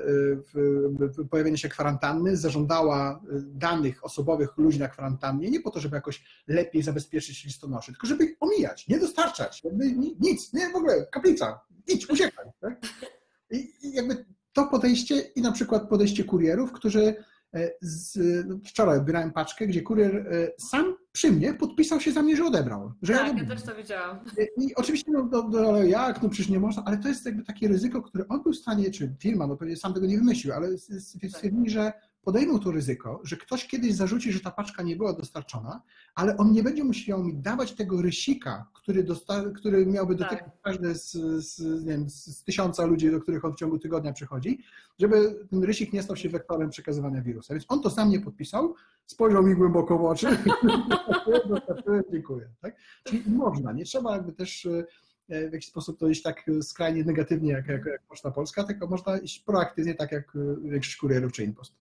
e, 1.22 1.24
pojawienia 1.30 1.56
się 1.56 1.68
kwarantanny 1.68 2.36
zażądała 2.36 3.12
e, 3.12 3.40
danych 3.44 4.04
osobowych 4.04 4.56
ludzi 4.56 4.78
na 4.78 4.88
kwarantannie, 4.88 5.50
nie 5.50 5.60
po 5.60 5.70
to, 5.70 5.80
żeby 5.80 5.96
jakoś 5.96 6.42
lepiej 6.48 6.82
zabezpieczyć 6.82 7.44
listonoszy, 7.44 7.92
tylko 7.92 8.06
żeby 8.06 8.24
ich 8.24 8.36
omijać, 8.40 8.88
nie 8.88 8.98
dostarczać, 8.98 9.62
nic, 10.20 10.52
nie 10.52 10.70
w 10.70 10.76
ogóle, 10.76 11.06
kaplica, 11.06 11.60
idź, 11.86 12.10
uciekaj. 12.10 12.46
Tak? 12.60 12.80
I, 13.50 13.72
jakby 13.82 14.24
to 14.52 14.66
podejście 14.66 15.18
i 15.18 15.42
na 15.42 15.52
przykład 15.52 15.88
podejście 15.88 16.24
kurierów, 16.24 16.72
którzy 16.72 17.14
e, 17.54 17.70
z, 17.80 18.18
no, 18.48 18.58
wczoraj 18.66 18.98
odbierałem 18.98 19.32
paczkę, 19.32 19.66
gdzie 19.66 19.82
kurier 19.82 20.16
e, 20.16 20.52
sam 20.58 20.96
przy 21.12 21.32
mnie 21.32 21.54
podpisał 21.54 22.00
się 22.00 22.12
za 22.12 22.22
mnie, 22.22 22.36
że 22.36 22.44
odebrał. 22.44 22.92
Że 23.02 23.12
Tak, 23.14 23.26
ja 23.26 23.32
odebrał. 23.32 23.56
też 23.56 23.66
to 23.66 23.74
widziałam. 23.74 24.18
I 24.56 24.74
oczywiście, 24.74 25.12
no, 25.12 25.28
no, 25.32 25.48
no 25.48 25.82
jak, 25.82 26.22
no 26.22 26.28
przecież 26.28 26.48
nie 26.50 26.60
można, 26.60 26.82
ale 26.86 26.98
to 26.98 27.08
jest 27.08 27.26
jakby 27.26 27.42
takie 27.44 27.68
ryzyko, 27.68 28.02
które 28.02 28.28
on 28.28 28.42
był 28.42 28.52
w 28.52 28.56
stanie, 28.56 28.90
czy 28.90 29.14
firma, 29.18 29.46
no 29.46 29.56
pewnie 29.56 29.76
sam 29.76 29.94
tego 29.94 30.06
nie 30.06 30.18
wymyślił, 30.18 30.52
ale 30.54 30.68
s- 30.68 31.08
stwierdzili, 31.28 31.70
że 31.70 31.92
podejmą 32.22 32.60
to 32.60 32.70
ryzyko, 32.70 33.20
że 33.24 33.36
ktoś 33.36 33.66
kiedyś 33.66 33.94
zarzuci, 33.94 34.32
że 34.32 34.40
ta 34.40 34.50
paczka 34.50 34.82
nie 34.82 34.96
była 34.96 35.12
dostarczona, 35.12 35.82
ale 36.14 36.36
on 36.36 36.52
nie 36.52 36.62
będzie 36.62 36.84
musiał 36.84 37.24
mi 37.24 37.34
dawać 37.34 37.72
tego 37.72 38.02
rysika, 38.02 38.66
który, 38.74 39.06
który 39.56 39.86
miałby 39.86 40.16
Tak. 40.16 40.30
dotykać 40.30 40.52
każdy 40.62 40.94
z, 40.94 41.12
z, 41.44 41.84
wiem, 41.84 42.10
z, 42.10 42.44
tysiąca 42.44 42.86
ludzi, 42.86 43.10
do 43.10 43.20
których 43.20 43.44
on 43.44 43.52
w 43.52 43.56
ciągu 43.56 43.78
tygodnia 43.78 44.12
przychodzi, 44.12 44.58
żeby 44.98 45.46
ten 45.50 45.64
rysik 45.64 45.92
nie 45.92 46.02
stał 46.02 46.16
się 46.16 46.28
wektorem 46.28 46.70
przekazywania 46.70 47.22
wirusa. 47.22 47.54
Więc 47.54 47.64
on 47.68 47.82
to 47.82 47.90
sam 47.90 48.10
nie 48.10 48.20
podpisał, 48.20 48.74
spojrzał 49.06 49.42
mi 49.42 49.54
głęboko 49.54 49.98
w 49.98 50.04
oczy, 50.04 50.26
dziękuję. 52.12 52.48
Tak? 52.60 52.76
Czyli 53.04 53.22
można, 53.26 53.72
nie 53.72 53.84
trzeba 53.84 54.16
jakby 54.16 54.32
też 54.32 54.66
e, 54.66 55.48
w 55.48 55.52
jakiś 55.52 55.68
sposób 55.68 55.98
to 55.98 56.08
iść 56.08 56.22
tak 56.22 56.50
skrajnie 56.62 57.04
negatywnie 57.04 57.52
jak, 57.52 57.68
jak, 57.68 57.86
jak 57.86 58.02
Poczta 58.02 58.30
Polska, 58.30 58.64
tylko 58.64 58.86
można 58.86 59.18
iść 59.18 59.40
proaktywnie 59.40 59.94
tak 59.94 60.12
jak 60.12 60.36
e, 60.36 60.70
większość 60.70 60.96
kurierów 60.96 61.32
czy 61.32 61.44
impost. 61.44 61.79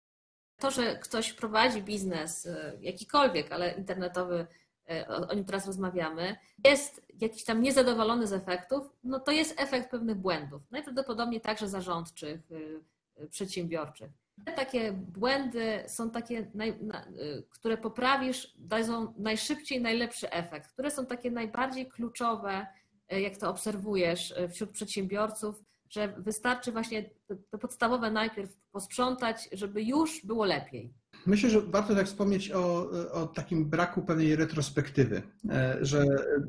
To, 0.62 0.72
że 0.72 0.96
ktoś 0.96 1.34
prowadzi 1.34 1.82
biznes 1.82 2.46
e, 2.46 2.78
jakikolwiek, 2.82 3.52
ale 3.52 3.72
internetowy, 3.72 4.48
e, 4.90 5.08
o, 5.08 5.34
nim 5.34 5.46
teraz 5.46 5.68
rozmawiamy, 5.68 6.36
jest 6.66 7.02
jakiś 7.20 7.44
tam 7.44 7.62
niezadowolony 7.62 8.28
z 8.28 8.34
efektów, 8.34 8.90
no 9.04 9.20
to 9.20 9.32
jest 9.32 9.62
efekt 9.62 9.92
pewnych 9.92 10.18
błędów. 10.18 10.62
Najprawdopodobniej 10.72 11.42
także 11.42 11.70
zarządczych, 11.70 12.42
e, 12.52 13.28
przedsiębiorczych. 13.28 14.12
Te 14.46 14.54
takie 14.54 14.92
błędy 14.92 15.84
są 15.88 16.12
takie, 16.12 16.40
y, 16.40 17.44
które 17.50 17.78
poprawisz, 17.78 18.54
dają 18.58 19.14
najszybciej 19.18 19.82
najlepszy 19.82 20.32
efekt, 20.32 20.72
które 20.72 20.92
są 20.92 21.06
takie 21.06 21.32
najbardziej 21.32 21.90
kluczowe, 21.90 22.68
y, 23.14 23.22
jak 23.22 23.38
to 23.38 23.50
obserwujesz 23.50 24.32
y, 24.32 24.50
wśród 24.50 24.72
przedsiębiorców, 24.72 25.64
że 25.92 26.14
wystarczy 26.18 26.72
właśnie 26.72 27.10
te 27.52 27.58
podstawowe 27.58 28.12
najpierw 28.12 28.50
posprzątać, 28.72 29.50
żeby 29.52 29.84
już 29.84 30.26
było 30.26 30.46
lepiej. 30.46 30.94
Myślę, 31.26 31.50
że 31.50 31.62
warto 31.62 31.96
tak 31.96 32.06
wspomnieć 32.08 32.52
o, 32.52 32.90
o, 33.12 33.28
takim 33.28 33.70
braku 33.70 34.02
pewnej 34.02 34.36
retrospektywy, 34.36 35.22
e, 35.50 35.78
że 35.82 36.06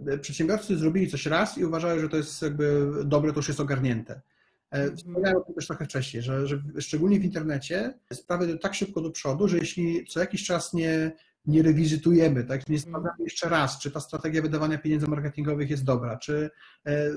e, 0.06 0.18
przedsiębiorcy 0.18 0.78
zrobili 0.78 1.10
coś 1.10 1.26
raz 1.26 1.58
i 1.58 1.64
uważają, 1.64 2.00
że 2.00 2.08
to 2.08 2.16
jest 2.16 2.42
jakby 2.42 2.92
dobre, 3.04 3.32
to 3.32 3.38
już 3.38 3.48
jest 3.48 3.60
ogarnięte. 3.60 4.12
E, 4.12 4.76
mhm. 4.76 4.96
Wspomniałem 4.96 5.36
o 5.36 5.40
tym 5.40 5.54
też 5.54 5.66
trochę 5.66 5.84
wcześniej, 5.84 6.22
że, 6.22 6.46
że 6.46 6.62
szczególnie 6.78 7.20
w 7.20 7.24
internecie 7.24 7.98
sprawy 8.12 8.58
tak 8.58 8.74
szybko 8.74 9.00
do 9.00 9.10
przodu, 9.10 9.48
że 9.48 9.58
jeśli 9.58 10.06
co 10.06 10.20
jakiś 10.20 10.44
czas 10.44 10.72
nie, 10.72 11.12
nie 11.46 11.62
rewizytujemy, 11.62 12.44
tak? 12.44 12.68
nie 12.68 12.76
mhm. 12.76 12.90
sprawdzamy 12.90 13.24
jeszcze 13.24 13.48
raz, 13.48 13.78
czy 13.78 13.90
ta 13.90 14.00
strategia 14.00 14.42
wydawania 14.42 14.78
pieniędzy 14.78 15.08
marketingowych 15.08 15.70
jest 15.70 15.84
dobra, 15.84 16.18
czy 16.18 16.50
e, 16.86 17.10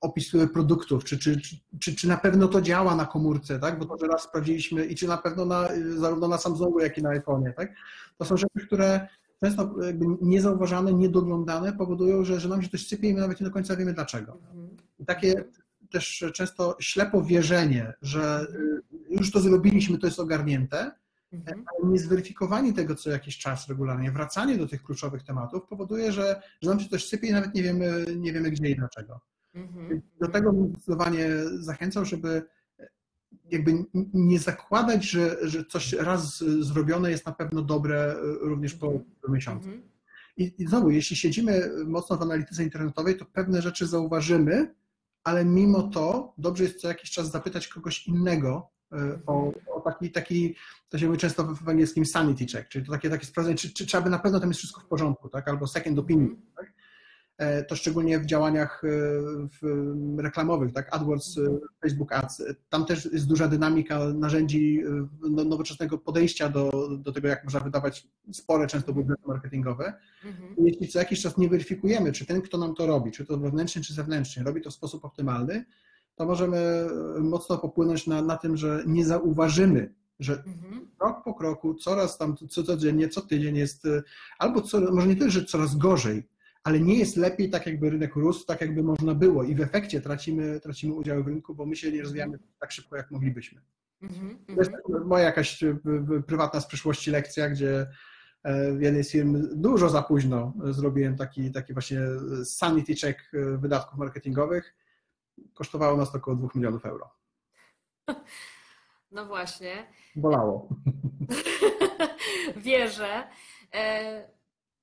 opis 0.00 0.32
produktów, 0.52 1.04
czy, 1.04 1.18
czy, 1.18 1.40
czy, 1.80 1.96
czy 1.96 2.08
na 2.08 2.16
pewno 2.16 2.48
to 2.48 2.60
działa 2.60 2.96
na 2.96 3.06
komórce, 3.06 3.58
tak? 3.58 3.78
bo 3.78 3.84
to, 3.84 3.98
że 3.98 4.06
raz 4.06 4.22
sprawdziliśmy 4.22 4.86
i 4.86 4.94
czy 4.94 5.08
na 5.08 5.16
pewno 5.16 5.44
na, 5.44 5.68
zarówno 5.96 6.28
na 6.28 6.38
Samsungu, 6.38 6.80
jak 6.80 6.98
i 6.98 7.02
na 7.02 7.10
iPhone'ie. 7.10 7.52
Tak? 7.54 7.74
To 8.18 8.24
są 8.24 8.36
rzeczy, 8.36 8.66
które 8.66 9.08
często 9.40 9.82
jakby 9.82 10.06
niezauważane, 10.20 10.92
niedoglądane 10.92 11.72
powodują, 11.72 12.24
że, 12.24 12.40
że 12.40 12.48
nam 12.48 12.62
się 12.62 12.68
coś 12.68 12.86
sypie 12.86 13.08
i 13.08 13.14
my 13.14 13.20
nawet 13.20 13.40
nie 13.40 13.46
do 13.46 13.52
końca 13.52 13.76
wiemy 13.76 13.92
dlaczego. 13.92 14.32
Mhm. 14.32 14.76
I 14.98 15.04
takie 15.04 15.44
też 15.90 16.24
często 16.34 16.76
ślepo 16.80 17.22
wierzenie, 17.22 17.92
że 18.02 18.46
y, 18.50 18.82
już 19.10 19.30
to 19.30 19.40
zrobiliśmy, 19.40 19.98
to 19.98 20.06
jest 20.06 20.20
ogarnięte, 20.20 20.92
mhm. 21.32 21.64
niezweryfikowanie 21.84 22.72
tego 22.72 22.94
co 22.94 23.10
jakiś 23.10 23.38
czas 23.38 23.68
regularnie, 23.68 24.12
wracanie 24.12 24.58
do 24.58 24.66
tych 24.66 24.82
kluczowych 24.82 25.22
tematów 25.22 25.66
powoduje, 25.68 26.12
że, 26.12 26.42
że 26.62 26.70
nam 26.70 26.80
się 26.80 26.88
coś 26.88 27.08
sypie 27.08 27.28
i 27.28 27.32
nawet 27.32 27.54
nie 27.54 27.62
wiemy, 27.62 28.04
nie 28.16 28.32
wiemy 28.32 28.50
gdzie 28.50 28.68
i 28.68 28.76
dlaczego. 28.76 29.20
Mhm. 29.54 30.02
Do 30.20 30.28
tego 30.28 30.52
bym 30.52 30.68
zdecydowanie 30.68 31.28
zachęcał, 31.44 32.04
żeby 32.04 32.42
jakby 33.50 33.84
nie 34.14 34.38
zakładać, 34.38 35.04
że, 35.04 35.48
że 35.48 35.64
coś 35.64 35.92
raz 35.92 36.38
zrobione 36.38 37.10
jest 37.10 37.26
na 37.26 37.32
pewno 37.32 37.62
dobre 37.62 38.14
y, 38.14 38.38
również 38.40 38.74
po 38.74 39.00
miesiącu. 39.28 39.68
Mhm. 39.68 39.92
I, 40.36 40.54
I 40.58 40.66
znowu, 40.66 40.90
jeśli 40.90 41.16
siedzimy 41.16 41.70
mocno 41.86 42.16
w 42.16 42.22
analityce 42.22 42.64
internetowej, 42.64 43.16
to 43.16 43.24
pewne 43.24 43.62
rzeczy 43.62 43.86
zauważymy, 43.86 44.74
ale 45.24 45.44
mimo 45.44 45.82
to 45.82 46.34
dobrze 46.38 46.64
jest 46.64 46.80
co 46.80 46.88
jakiś 46.88 47.10
czas 47.10 47.30
zapytać 47.30 47.68
kogoś 47.68 48.06
innego 48.06 48.70
e, 48.70 48.71
o, 49.26 49.52
o 49.74 49.80
taki, 49.80 50.10
taki, 50.10 50.56
to 50.88 50.98
się 50.98 51.06
mówi 51.06 51.18
często 51.18 51.44
w 51.44 51.68
angielskim 51.68 52.06
sanity 52.06 52.46
check, 52.46 52.68
czyli 52.68 52.86
to 52.86 52.92
takie, 52.92 53.10
takie 53.10 53.26
sprawdzenie, 53.26 53.58
czy, 53.58 53.72
czy, 53.72 53.86
czy 53.86 53.96
aby 53.96 54.10
na 54.10 54.18
pewno 54.18 54.40
tam 54.40 54.48
jest 54.48 54.58
wszystko 54.58 54.80
w 54.80 54.86
porządku, 54.86 55.28
tak? 55.28 55.48
albo 55.48 55.66
second 55.66 55.98
opinion. 55.98 56.30
Mhm. 56.30 56.46
Tak? 56.56 56.72
E, 57.38 57.64
to 57.64 57.76
szczególnie 57.76 58.18
w 58.18 58.26
działaniach 58.26 58.82
e, 58.84 60.22
reklamowych, 60.22 60.72
tak, 60.72 60.94
AdWords, 60.94 61.38
e, 61.38 61.58
Facebook 61.82 62.12
Ads. 62.12 62.42
Tam 62.68 62.86
też 62.86 63.04
jest 63.12 63.28
duża 63.28 63.48
dynamika 63.48 63.98
narzędzi 63.98 64.82
no, 65.30 65.44
nowoczesnego 65.44 65.98
podejścia 65.98 66.48
do, 66.48 66.88
do 66.98 67.12
tego, 67.12 67.28
jak 67.28 67.44
można 67.44 67.60
wydawać 67.60 68.08
spore 68.32 68.66
często 68.66 68.92
budżety 68.92 69.22
marketingowe. 69.26 69.94
Mhm. 70.24 70.54
Jeśli 70.58 70.88
co 70.88 70.98
jakiś 70.98 71.22
czas 71.22 71.38
nie 71.38 71.48
weryfikujemy, 71.48 72.12
czy 72.12 72.26
ten, 72.26 72.42
kto 72.42 72.58
nam 72.58 72.74
to 72.74 72.86
robi, 72.86 73.12
czy 73.12 73.26
to 73.26 73.38
wewnętrznie, 73.38 73.82
czy 73.82 73.94
zewnętrznie, 73.94 74.42
robi 74.42 74.60
to 74.60 74.70
w 74.70 74.74
sposób 74.74 75.04
optymalny, 75.04 75.64
to 76.14 76.26
możemy 76.26 76.86
mocno 77.20 77.58
popłynąć 77.58 78.06
na, 78.06 78.22
na 78.22 78.36
tym, 78.36 78.56
że 78.56 78.82
nie 78.86 79.06
zauważymy, 79.06 79.94
że 80.20 80.32
mhm. 80.32 80.88
krok 80.98 81.24
po 81.24 81.34
kroku, 81.34 81.74
coraz 81.74 82.18
tam, 82.18 82.36
co 82.48 82.62
codziennie, 82.62 83.08
co 83.08 83.20
tydzień 83.20 83.56
jest, 83.56 83.88
albo 84.38 84.62
co, 84.62 84.80
może 84.80 85.08
nie 85.08 85.16
tyle, 85.16 85.30
że 85.30 85.44
coraz 85.44 85.76
gorzej, 85.76 86.28
ale 86.64 86.80
nie 86.80 86.98
jest 86.98 87.16
lepiej 87.16 87.50
tak, 87.50 87.66
jakby 87.66 87.90
rynek 87.90 88.16
rósł, 88.16 88.46
tak 88.46 88.60
jakby 88.60 88.82
można 88.82 89.14
było 89.14 89.44
i 89.44 89.54
w 89.54 89.60
efekcie 89.60 90.00
tracimy, 90.00 90.60
tracimy 90.60 90.94
udział 90.94 91.24
w 91.24 91.26
rynku, 91.26 91.54
bo 91.54 91.66
my 91.66 91.76
się 91.76 91.92
nie 91.92 92.02
rozwijamy 92.02 92.38
tak 92.60 92.72
szybko, 92.72 92.96
jak 92.96 93.10
moglibyśmy. 93.10 93.60
Mm-hmm. 94.02 94.54
To 94.54 94.60
jest 94.60 94.70
moja 95.04 95.24
jakaś 95.24 95.62
e, 95.62 95.76
prywatna 96.26 96.60
z 96.60 96.66
przyszłości 96.66 97.10
lekcja, 97.10 97.48
gdzie 97.48 97.86
e, 98.42 98.72
w 98.72 98.82
jednej 98.82 99.04
z 99.04 99.10
firm 99.10 99.48
dużo 99.52 99.88
za 99.88 100.02
późno 100.02 100.52
zrobiłem 100.70 101.16
taki, 101.16 101.52
taki 101.52 101.72
właśnie 101.72 102.00
sanity 102.44 102.94
check 102.94 103.20
e, 103.34 103.58
wydatków 103.58 103.98
marketingowych. 103.98 104.74
Kosztowało 105.54 105.96
nas 105.96 106.12
to 106.12 106.18
około 106.18 106.36
2 106.36 106.48
milionów 106.54 106.86
euro. 106.86 107.10
No 109.10 109.26
właśnie. 109.26 109.86
Bolało. 110.16 110.68
Wierzę. 112.56 113.28
E, 113.74 114.28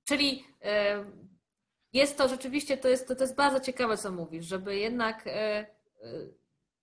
czyli 0.03 0.43
e, 0.63 1.05
jest 1.93 2.17
to 2.17 2.29
rzeczywiście, 2.29 2.77
to 2.77 2.87
jest, 2.87 3.07
to, 3.07 3.15
to 3.15 3.23
jest 3.23 3.35
bardzo 3.35 3.59
ciekawe, 3.59 3.97
co 3.97 4.11
mówisz, 4.11 4.45
żeby 4.45 4.75
jednak 4.75 5.27
e, 5.27 5.31
e, 5.31 5.67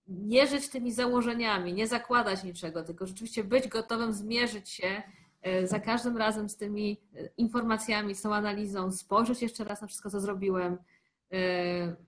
nie 0.07 0.47
żyć 0.47 0.69
tymi 0.69 0.91
założeniami, 0.91 1.73
nie 1.73 1.87
zakładać 1.87 2.43
niczego, 2.43 2.83
tylko 2.83 3.05
rzeczywiście 3.05 3.43
być 3.43 3.67
gotowym 3.67 4.13
zmierzyć 4.13 4.69
się 4.69 5.03
e, 5.41 5.67
za 5.67 5.79
każdym 5.79 6.17
razem 6.17 6.49
z 6.49 6.57
tymi 6.57 7.01
informacjami, 7.37 8.15
z 8.15 8.21
tą 8.21 8.35
analizą, 8.35 8.91
spojrzeć 8.91 9.41
jeszcze 9.41 9.63
raz 9.63 9.81
na 9.81 9.87
wszystko, 9.87 10.09
co 10.09 10.19
zrobiłem, 10.19 10.77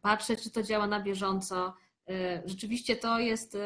patrzeć, 0.02 0.44
czy 0.44 0.52
to 0.52 0.64
działa 0.64 0.88
na 0.88 1.00
bieżąco. 1.00 1.74
Rzeczywiście 2.46 2.96
to 2.96 3.20
jest 3.20 3.58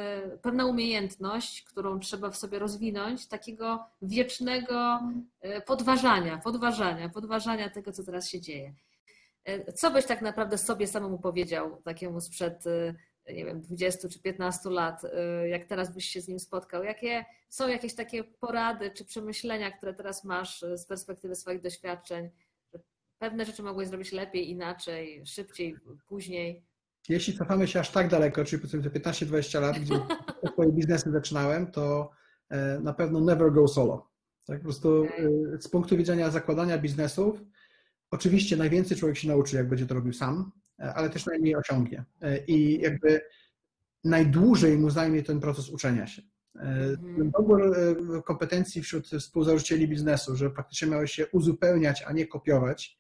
pewna 0.41 0.65
umiejętność, 0.65 1.63
którą 1.63 1.99
trzeba 1.99 2.29
w 2.29 2.37
sobie 2.37 2.59
rozwinąć, 2.59 3.27
takiego 3.27 3.85
wiecznego 4.01 4.99
podważania, 5.65 6.37
podważania, 6.37 7.09
podważania 7.09 7.69
tego, 7.69 7.91
co 7.91 8.03
teraz 8.03 8.29
się 8.29 8.41
dzieje. 8.41 8.73
Co 9.75 9.91
byś 9.91 10.05
tak 10.05 10.21
naprawdę 10.21 10.57
sobie 10.57 10.87
samemu 10.87 11.19
powiedział, 11.19 11.81
takiemu 11.81 12.21
sprzed, 12.21 12.63
nie 13.33 13.45
wiem, 13.45 13.61
20 13.61 14.09
czy 14.09 14.19
15 14.19 14.69
lat, 14.69 15.01
jak 15.49 15.65
teraz 15.65 15.93
byś 15.93 16.05
się 16.05 16.21
z 16.21 16.27
nim 16.27 16.39
spotkał? 16.39 16.83
Jakie 16.83 17.25
są 17.49 17.67
jakieś 17.67 17.95
takie 17.95 18.23
porady 18.23 18.91
czy 18.91 19.05
przemyślenia, 19.05 19.71
które 19.71 19.93
teraz 19.93 20.23
masz 20.23 20.65
z 20.75 20.85
perspektywy 20.85 21.35
swoich 21.35 21.61
doświadczeń? 21.61 22.29
Pewne 23.23 23.45
rzeczy 23.45 23.63
mogłeś 23.63 23.87
zrobić 23.87 24.11
lepiej, 24.11 24.49
inaczej, 24.49 25.23
szybciej, 25.25 25.75
później. 26.07 26.63
Jeśli 27.09 27.37
cofamy 27.37 27.67
się 27.67 27.79
aż 27.79 27.91
tak 27.91 28.09
daleko, 28.09 28.45
czyli 28.45 28.61
powiedzmy 28.61 28.89
te 28.89 28.99
15-20 28.99 29.61
lat, 29.61 29.79
gdzie 29.79 29.95
swoje 30.53 30.71
biznesy 30.71 31.11
zaczynałem, 31.11 31.71
to 31.71 32.11
na 32.81 32.93
pewno 32.93 33.21
never 33.21 33.51
go 33.51 33.67
solo. 33.67 34.09
Tak, 34.45 34.57
po 34.57 34.63
prostu 34.63 35.03
okay. 35.03 35.57
z 35.61 35.67
punktu 35.67 35.97
widzenia 35.97 36.29
zakładania 36.29 36.77
biznesów, 36.77 37.41
Oczywiście 38.13 38.57
najwięcej 38.57 38.97
człowiek 38.97 39.17
się 39.17 39.27
nauczy, 39.27 39.55
jak 39.55 39.69
będzie 39.69 39.85
to 39.85 39.93
robił 39.93 40.13
sam, 40.13 40.51
e, 40.79 40.93
ale 40.93 41.09
też 41.09 41.25
najmniej 41.25 41.55
osiągnie. 41.55 42.05
E, 42.21 42.45
I 42.45 42.81
jakby 42.81 43.21
najdłużej 44.03 44.77
mu 44.77 44.89
zajmie 44.89 45.23
ten 45.23 45.39
proces 45.39 45.69
uczenia 45.69 46.07
się. 46.07 46.21
E, 46.55 46.59
mhm. 46.59 47.31
Dobór 47.31 47.75
kompetencji 48.25 48.81
wśród 48.81 49.07
współzałożycieli 49.07 49.87
biznesu, 49.87 50.35
że 50.35 50.51
faktycznie 50.51 50.87
miały 50.87 51.07
się 51.07 51.27
uzupełniać, 51.27 52.03
a 52.07 52.13
nie 52.13 52.27
kopiować, 52.27 52.97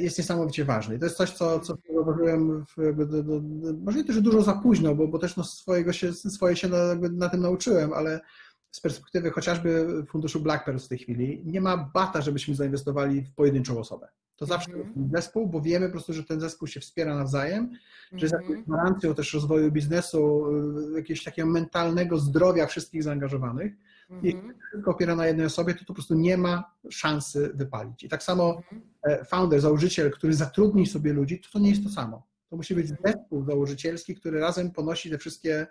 jest 0.00 0.18
niesamowicie 0.18 0.64
ważny. 0.64 0.96
I 0.96 0.98
to 0.98 1.04
jest 1.04 1.16
coś, 1.16 1.30
co, 1.30 1.60
co 1.60 1.74
zauważyłem, 1.94 2.64
może 3.84 3.98
nie 3.98 4.04
to, 4.04 4.12
że 4.12 4.22
dużo 4.22 4.42
za 4.42 4.52
późno, 4.52 4.94
bo, 4.94 5.08
bo 5.08 5.18
też 5.18 5.36
no 5.36 5.44
swojego 5.44 5.92
się, 5.92 6.12
swoje 6.12 6.56
się 6.56 6.68
na, 6.68 6.94
na 7.12 7.28
tym 7.28 7.40
nauczyłem, 7.40 7.92
ale 7.92 8.20
z 8.70 8.80
perspektywy 8.80 9.30
chociażby 9.30 9.86
funduszu 10.08 10.40
Black 10.40 10.64
Pearl 10.64 10.78
w 10.78 10.88
tej 10.88 10.98
chwili, 10.98 11.42
nie 11.44 11.60
ma 11.60 11.90
bata, 11.94 12.20
żebyśmy 12.20 12.54
zainwestowali 12.54 13.22
w 13.22 13.34
pojedynczą 13.34 13.78
osobę. 13.78 14.08
To 14.36 14.46
zawsze 14.46 14.72
mm 14.72 14.94
-hmm. 14.94 15.10
zespół, 15.16 15.46
bo 15.46 15.60
wiemy 15.60 15.86
po 15.86 15.92
prostu, 15.92 16.12
że 16.12 16.24
ten 16.24 16.40
zespół 16.40 16.68
się 16.68 16.80
wspiera 16.80 17.16
nawzajem, 17.16 17.58
mm 17.58 17.74
-hmm. 17.74 18.18
że 18.18 18.26
jest 18.26 18.34
mhm. 18.34 18.50
jakąś 18.50 18.66
gwarancją 18.66 19.14
też 19.14 19.34
rozwoju 19.34 19.72
biznesu, 19.72 20.46
y, 20.92 20.96
jakiegoś 20.96 21.24
takiego 21.24 21.48
mentalnego 21.48 22.18
zdrowia 22.18 22.66
wszystkich 22.66 23.02
zaangażowanych. 23.02 23.72
-hmm. 24.10 24.18
Jeśli 24.22 24.40
tylko 24.72 24.90
opiera 24.90 25.16
na 25.16 25.26
jednej 25.26 25.46
osobie, 25.46 25.74
to, 25.74 25.80
to 25.80 25.86
po 25.86 25.94
prostu 25.94 26.14
nie 26.14 26.36
ma 26.36 26.64
szansy 26.90 27.50
wypalić. 27.54 28.02
I 28.02 28.08
tak 28.08 28.22
samo 28.22 28.56
mhm. 28.56 28.82
e, 29.02 29.24
founder, 29.24 29.60
założyciel, 29.60 30.10
który 30.10 30.34
zatrudni 30.34 30.86
sobie 30.86 31.12
ludzi, 31.12 31.40
to 31.40 31.48
to 31.52 31.58
nie 31.58 31.70
jest 31.70 31.84
to 31.84 31.90
samo. 31.90 32.26
To 32.50 32.56
musi 32.56 32.74
być 32.74 32.90
mhm. 32.90 33.14
zespół 33.14 33.44
założycielski, 33.44 34.14
który 34.14 34.40
razem 34.40 34.70
ponosi 34.70 35.10
te 35.10 35.18
wszystkie 35.18 35.66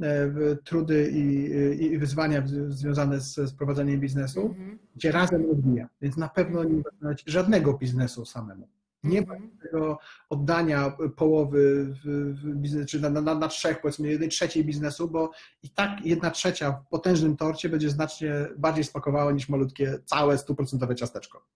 E, 0.00 0.56
trudy 0.64 1.10
i, 1.10 1.84
i 1.84 1.98
wyzwania 1.98 2.42
związane 2.68 3.20
z, 3.20 3.34
z 3.34 3.52
prowadzeniem 3.52 4.00
biznesu, 4.00 4.40
mm 4.40 4.52
-hmm. 4.52 4.78
gdzie 4.96 5.12
razem 5.12 5.46
rozwija. 5.46 5.88
Więc 6.02 6.16
na 6.16 6.28
pewno 6.28 6.64
nie 6.64 6.82
ma 7.00 7.10
żadnego 7.26 7.78
biznesu 7.78 8.24
samemu. 8.24 8.68
Nie 9.02 9.20
ma 9.22 9.34
-hmm. 9.34 9.48
tego 9.62 9.98
oddania 10.30 10.96
połowy 11.16 11.94
w, 12.04 12.34
biznes, 12.54 12.86
czy 12.86 13.00
na, 13.00 13.10
na, 13.10 13.34
na, 13.34 13.48
trzech, 13.48 13.80
powiedzmy, 13.80 14.08
jednej 14.08 14.28
trzeciej 14.28 14.64
biznesu, 14.64 15.08
bo 15.08 15.30
i 15.62 15.70
tak 15.70 15.90
jedna 16.04 16.30
trzecia 16.30 16.72
w 16.72 16.88
potężnym 16.88 17.36
torcie 17.36 17.68
będzie 17.68 17.90
znacznie 17.90 18.32
bardziej 18.56 18.84
spakowało 18.84 19.30
niż 19.32 19.48
malutkie, 19.48 19.98
całe 20.04 20.38
stuprocentowe 20.38 20.94
ciasteczko. 20.94 21.46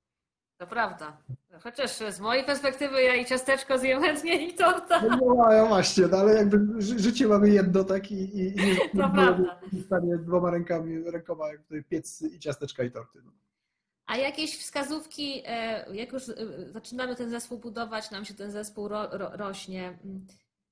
To 0.58 0.66
prawda. 0.66 1.16
Chociaż 1.62 1.90
z 2.10 2.20
mojej 2.20 2.44
perspektywy 2.44 3.02
ja 3.02 3.14
i 3.14 3.24
ciasteczko 3.24 3.78
zjem 3.78 4.02
chętnie 4.02 4.48
i 4.48 4.54
torta. 4.54 5.02
No, 5.02 5.08
no, 5.08 5.46
no 5.50 5.66
właśnie, 5.66 6.06
no, 6.06 6.16
ale 6.18 6.34
jakby 6.34 6.82
ży- 6.82 6.98
życie 6.98 7.28
mamy 7.28 7.50
jedno, 7.50 7.84
tak? 7.84 8.12
I, 8.12 8.14
i, 8.14 8.60
i 8.60 8.66
nie 8.66 8.76
To 8.76 9.10
prawda. 9.10 9.60
w 9.72 9.86
stanie 9.86 10.16
dwoma 10.18 10.50
rękami, 10.50 11.10
rękoma 11.10 11.48
jak 11.48 11.62
tutaj 11.62 11.84
piec 11.84 12.22
i 12.22 12.38
ciasteczka 12.38 12.82
i 12.84 12.90
torty. 12.90 13.18
No. 13.24 13.30
A 14.06 14.16
jakieś 14.16 14.58
wskazówki, 14.58 15.42
e, 15.46 15.96
jak 15.96 16.12
już 16.12 16.28
e, 16.28 16.34
zaczynamy 16.72 17.16
ten 17.16 17.30
zespół 17.30 17.58
budować, 17.58 18.10
nam 18.10 18.24
się 18.24 18.34
ten 18.34 18.50
zespół 18.50 18.88
ro, 18.88 19.08
ro, 19.18 19.30
rośnie, 19.36 19.98
mm, 20.04 20.26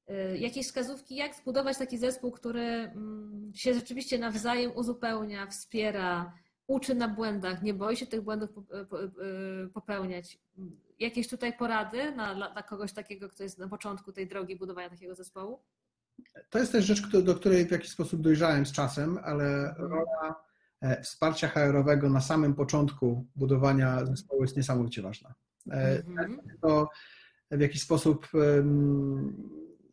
e, 0.08 0.36
jakieś 0.38 0.66
wskazówki, 0.66 1.16
jak 1.16 1.34
zbudować 1.34 1.78
taki 1.78 1.98
zespół, 1.98 2.30
który 2.30 2.60
mm, 2.60 3.52
się 3.54 3.74
rzeczywiście 3.74 4.18
nawzajem 4.18 4.72
uzupełnia, 4.76 5.46
wspiera, 5.46 6.32
uczy 6.66 6.94
na 6.94 7.08
błędach, 7.08 7.62
nie 7.62 7.74
boi 7.74 7.96
się 7.96 8.06
tych 8.06 8.20
błędów 8.22 8.50
po- 8.52 8.62
po- 8.62 8.98
popełniać. 9.74 10.38
Jakieś 10.98 11.28
tutaj 11.28 11.56
porady 11.56 12.12
na, 12.12 12.34
dla, 12.34 12.62
kogoś 12.62 12.92
takiego, 12.92 13.28
kto 13.28 13.42
jest 13.42 13.58
na 13.58 13.68
początku 13.68 14.12
tej 14.12 14.26
drogi 14.28 14.56
budowania 14.56 14.90
takiego 14.90 15.14
zespołu? 15.14 15.58
To 16.50 16.58
jest 16.58 16.72
też 16.72 16.84
rzecz, 16.84 17.06
do 17.06 17.34
której 17.34 17.66
w 17.66 17.70
jakiś 17.70 17.90
sposób 17.90 18.20
dojrzałem 18.20 18.66
z 18.66 18.72
czasem, 18.72 19.18
ale 19.24 19.74
rola 19.78 20.44
wsparcia 21.02 21.48
HR-owego 21.48 22.10
na 22.10 22.20
samym 22.20 22.54
początku 22.54 23.26
budowania 23.36 24.06
zespołu 24.06 24.42
jest 24.42 24.56
niesamowicie 24.56 25.02
ważna. 25.02 25.34
E, 25.70 26.02
Mhm. 26.08 26.38
To 26.60 26.88
w 27.50 27.60
jakiś 27.60 27.82
sposób 27.82 28.28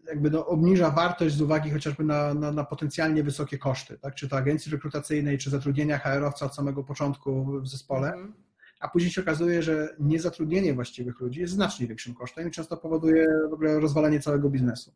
jakby 0.07 0.31
no, 0.31 0.47
obniża 0.47 0.91
wartość 0.91 1.35
z 1.35 1.41
uwagi 1.41 1.71
chociażby 1.71 2.03
na, 2.03 2.33
na, 2.33 2.51
na 2.51 2.63
potencjalnie 2.63 3.23
wysokie 3.23 3.57
koszty, 3.57 3.97
tak? 3.99 4.15
czy 4.15 4.29
to 4.29 4.37
agencji 4.37 4.71
rekrutacyjnej, 4.71 5.37
czy 5.37 5.49
zatrudnienia 5.49 5.97
HR-owca 5.97 6.45
od 6.45 6.55
samego 6.55 6.83
początku 6.83 7.45
w 7.61 7.67
zespole. 7.67 8.07
Mhm. 8.07 8.33
a 8.79 8.89
później 8.89 9.11
się 9.11 9.21
okazuje, 9.21 9.63
że 9.63 9.95
niezatrudnienie 9.99 10.73
właściwych 10.73 11.19
ludzi 11.19 11.39
jest 11.39 11.53
znacznie 11.53 11.87
większym 11.87 12.13
kosztem 12.13 12.47
i 12.47 12.51
często 12.51 12.77
powoduje 12.77 13.27
w 13.49 13.53
ogóle 13.53 13.79
rozwalenie 13.79 14.19
całego 14.19 14.49
biznesu. 14.49 14.93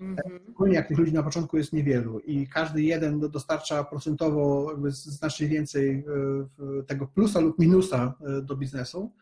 Mhm. 0.00 0.40
Szczególnie 0.42 0.74
jak 0.74 0.88
tych 0.88 0.98
ludzi 0.98 1.12
na 1.12 1.22
początku 1.22 1.56
jest 1.58 1.72
niewielu 1.72 2.18
i 2.20 2.48
każdy 2.48 2.82
jeden 2.82 3.20
do- 3.20 3.28
dostarcza 3.28 3.84
procentowo 3.84 4.76
znacznie 4.88 5.48
więcej 5.48 6.04
e, 6.78 6.82
tego 6.82 7.06
plusa 7.06 7.40
lub 7.40 7.58
minusa 7.58 8.14
e, 8.20 8.42
do 8.42 8.56
biznesu, 8.56 9.12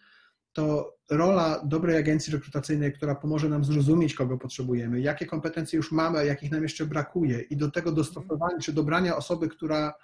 to 0.52 0.94
rola 1.10 1.62
dobrej 1.64 1.96
agencji 1.96 2.32
rekrutacyjnej, 2.32 2.92
która 2.92 3.14
pomoże 3.14 3.48
nam 3.48 3.64
zrozumieć, 3.64 4.14
kogo 4.14 4.38
potrzebujemy, 4.38 5.00
jakie 5.00 5.26
kompetencje 5.26 5.76
już 5.76 5.92
mamy, 5.92 6.26
jakich 6.26 6.50
nam 6.50 6.62
jeszcze 6.62 6.86
brakuje 6.86 7.40
i 7.40 7.56
do 7.56 7.70
tego 7.70 7.92
dostosowania 7.92 8.58
czy 8.58 8.72
dobrania 8.72 9.16
osoby, 9.16 9.48
która 9.48 9.94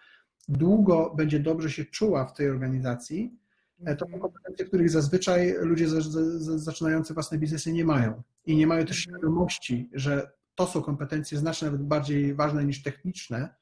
długo 0.48 1.14
będzie 1.16 1.40
dobrze 1.40 1.70
się 1.70 1.84
czuła 1.84 2.24
w 2.24 2.32
tej 2.32 2.50
organizacji, 2.50 3.40
E, 3.84 3.96
to 3.96 4.06
są 4.12 4.18
kompetencje, 4.18 4.64
których 4.64 4.90
zazwyczaj 4.90 5.54
ludzie 5.60 5.88
za, 5.88 6.00
za, 6.00 6.38
za, 6.38 6.58
zaczynający 6.58 7.14
własne 7.14 7.38
biznesy 7.38 7.72
nie 7.72 7.84
mają. 7.84 8.22
I 8.46 8.56
nie 8.56 8.66
mają 8.66 8.84
też 8.86 8.96
świadomości, 8.96 9.88
że 9.92 10.30
to 10.60 10.66
są 10.66 10.82
kompetencje 10.82 11.38
znacznie 11.38 11.66
nawet 11.66 11.82
bardziej 11.82 12.34
ważne 12.34 12.64
niż 12.64 12.82
techniczne, 12.82 13.54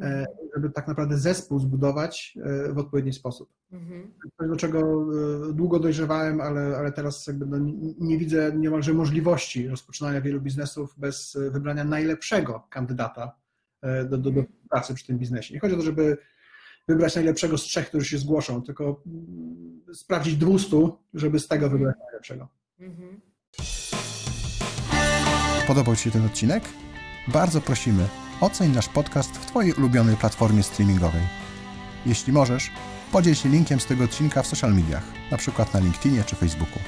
e, 0.00 0.26
żeby 0.54 0.70
tak 0.70 0.88
naprawdę 0.88 1.18
zespół 1.18 1.58
zbudować 1.58 2.38
e, 2.42 2.72
w 2.72 2.78
odpowiedni 2.78 3.12
sposób. 3.12 3.52
Mhm. 3.72 4.14
Coś, 4.38 4.48
do 4.48 4.56
czego 4.56 4.78
e, 4.78 5.52
długo 5.52 5.78
dojrzewałem, 5.78 6.40
ale, 6.40 6.76
ale 6.76 6.92
teraz 6.92 7.26
jakby 7.26 7.46
no, 7.46 7.58
nie- 7.98 8.18
widzę 8.18 8.52
niemalże 8.56 8.94
możliwości 8.94 9.68
rozpoczynania 9.68 10.20
wielu 10.20 10.40
biznesów 10.40 10.94
bez 10.98 11.38
wybrania 11.50 11.84
najlepszego 11.84 12.66
kandydata 12.70 13.36
do, 14.08 14.18
do, 14.18 14.30
do 14.30 14.44
pracy 14.70 14.94
przy 14.94 15.06
tym 15.06 15.18
biznesie. 15.18 15.54
Nie 15.54 15.60
chodzi 15.60 15.74
o 15.74 15.76
to, 15.76 15.82
żeby 15.82 16.16
wybrać 16.88 17.14
najlepszego 17.14 17.58
z 17.58 17.62
trzech, 17.62 17.88
którzy 17.88 18.06
się 18.06 18.18
zgłoszą, 18.18 18.62
tylko 18.62 19.02
mm, 19.06 19.82
sprawdzić 19.94 20.36
200, 20.36 20.76
żeby 21.14 21.40
z 21.40 21.48
tego 21.48 21.70
wybrać 21.70 21.96
najlepszego. 22.04 22.48
Mhm. 22.80 23.20
Podobał 25.66 25.96
Ci 25.96 26.02
się 26.02 26.10
ten 26.10 26.26
odcinek? 26.26 26.64
Bardzo 27.28 27.60
prosimy, 27.60 28.06
oceń 28.40 28.72
nasz 28.72 28.88
podcast 28.88 29.36
w 29.36 29.46
Twojej 29.46 29.72
ulubionej 29.72 30.16
platformie 30.16 30.62
streamingowej. 30.62 31.22
Jeśli 32.06 32.32
możesz, 32.32 32.70
podziel 33.12 33.34
się 33.34 33.48
linkiem 33.48 33.80
z 33.80 33.86
tego 33.86 34.04
odcinka 34.04 34.42
w 34.42 34.46
social 34.46 34.74
mediach, 34.74 35.02
na 35.30 35.36
przykład 35.36 35.74
na 35.74 35.80
LinkedInie 35.80 36.24
czy 36.24 36.36
Facebooku. 36.36 36.78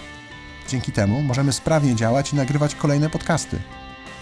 Dzięki 0.69 0.93
temu 0.93 1.23
możemy 1.23 1.53
sprawnie 1.53 1.95
działać 1.95 2.33
i 2.33 2.37
nagrywać 2.37 2.75
kolejne 2.75 3.11
podcasty. 3.11 3.59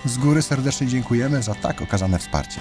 Z 0.04 0.18
góry 0.18 0.42
serdecznie 0.42 0.86
dziękujemy 0.86 1.42
za 1.42 1.54
tak 1.54 1.82
okazane 1.82 2.18
wsparcie. 2.18 2.60